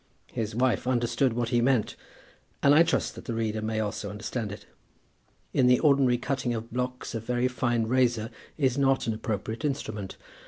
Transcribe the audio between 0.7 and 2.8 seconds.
understood what he meant, and